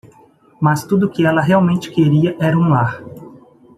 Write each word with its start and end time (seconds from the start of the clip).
Mas 0.59 0.83
tudo 0.83 1.05
o 1.05 1.11
que 1.11 1.23
ela 1.27 1.43
realmente 1.43 1.91
queria 1.91 2.35
era 2.39 2.57
um 2.57 2.69
lar. 2.69 3.03